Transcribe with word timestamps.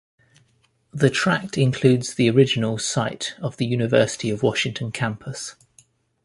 The 0.91 1.11
tract 1.11 1.59
includes 1.59 2.15
the 2.15 2.27
original 2.27 2.79
site 2.79 3.35
of 3.39 3.57
the 3.57 3.67
University 3.67 4.31
of 4.31 4.41
Washington 4.41 4.91
campus. 4.91 5.55